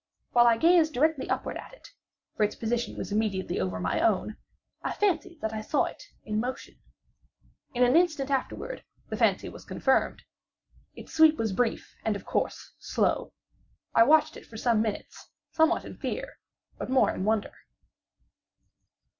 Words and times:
While 0.31 0.47
I 0.47 0.57
gazed 0.57 0.95
directly 0.95 1.29
upward 1.29 1.57
at 1.57 1.73
it 1.73 1.89
(for 2.35 2.41
its 2.41 2.55
position 2.55 2.97
was 2.97 3.11
immediately 3.11 3.59
over 3.59 3.79
my 3.79 4.01
own) 4.01 4.35
I 4.81 4.93
fancied 4.93 5.41
that 5.41 5.53
I 5.53 5.61
saw 5.61 5.83
it 5.85 6.05
in 6.23 6.39
motion. 6.39 6.79
In 7.75 7.83
an 7.83 7.95
instant 7.95 8.31
afterward 8.31 8.83
the 9.09 9.15
fancy 9.15 9.47
was 9.47 9.63
confirmed. 9.63 10.23
Its 10.95 11.13
sweep 11.13 11.37
was 11.37 11.53
brief, 11.53 11.93
and 12.03 12.15
of 12.15 12.25
course 12.25 12.73
slow. 12.79 13.31
I 13.93 14.01
watched 14.01 14.35
it 14.35 14.47
for 14.47 14.57
some 14.57 14.81
minutes, 14.81 15.29
somewhat 15.51 15.85
in 15.85 15.97
fear, 15.97 16.39
but 16.79 16.89
more 16.89 17.11
in 17.13 17.23
wonder. 17.23 17.53